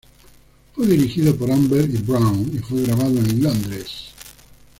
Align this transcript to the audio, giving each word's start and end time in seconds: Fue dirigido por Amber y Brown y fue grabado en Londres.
Fue 0.73 0.87
dirigido 0.87 1.35
por 1.35 1.51
Amber 1.51 1.87
y 1.87 1.97
Brown 1.99 2.49
y 2.51 2.57
fue 2.57 2.81
grabado 2.81 3.19
en 3.19 3.43
Londres. 3.43 4.05